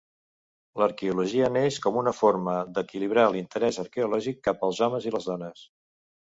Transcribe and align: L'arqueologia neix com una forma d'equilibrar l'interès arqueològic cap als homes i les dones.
L'arqueologia 0.83 1.49
neix 1.57 1.77
com 1.83 1.99
una 2.01 2.13
forma 2.19 2.55
d'equilibrar 2.77 3.27
l'interès 3.35 3.79
arqueològic 3.85 4.41
cap 4.49 4.65
als 4.71 4.83
homes 4.87 5.07
i 5.11 5.15
les 5.19 5.31
dones. 5.35 5.63